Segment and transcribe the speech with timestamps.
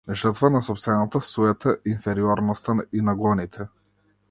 [0.09, 3.67] Жртва на сопствената суета, инфериорноста и нагоните.